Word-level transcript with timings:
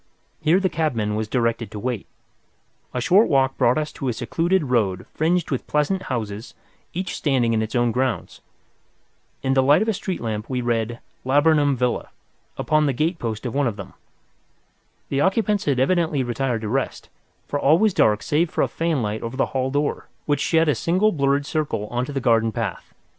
Here 0.41 0.59
the 0.59 0.67
cabman 0.67 1.13
was 1.13 1.27
directed 1.27 1.69
to 1.69 1.77
wait. 1.79 2.07
A 2.91 2.99
short 2.99 3.27
walk 3.29 3.55
brought 3.55 3.77
us 3.77 3.91
to 3.91 4.07
a 4.07 4.13
secluded 4.13 4.63
road 4.63 5.05
fringed 5.13 5.51
with 5.51 5.67
pleasant 5.67 6.01
houses, 6.09 6.55
each 6.91 7.15
standing 7.15 7.53
in 7.53 7.61
its 7.61 7.75
own 7.75 7.91
grounds. 7.91 8.41
In 9.43 9.53
the 9.53 9.61
light 9.61 9.83
of 9.83 9.87
a 9.87 9.93
street 9.93 10.19
lamp 10.19 10.49
we 10.49 10.59
read 10.59 10.97
"Laburnum 11.23 11.75
Villa" 11.75 12.09
upon 12.57 12.87
the 12.87 12.93
gate 12.93 13.19
post 13.19 13.45
of 13.45 13.53
one 13.53 13.67
of 13.67 13.75
them. 13.75 13.93
The 15.09 15.21
occupants 15.21 15.65
had 15.65 15.79
evidently 15.79 16.23
retired 16.23 16.61
to 16.61 16.67
rest, 16.67 17.09
for 17.47 17.59
all 17.59 17.77
was 17.77 17.93
dark 17.93 18.23
save 18.23 18.49
for 18.49 18.63
a 18.63 18.67
fanlight 18.67 19.21
over 19.21 19.37
the 19.37 19.51
hall 19.53 19.69
door, 19.69 20.07
which 20.25 20.39
shed 20.41 20.67
a 20.67 20.73
single 20.73 21.11
blurred 21.11 21.45
circle 21.45 21.85
on 21.89 22.05
to 22.05 22.11
the 22.11 22.19
garden 22.19 22.51
path. 22.51 22.91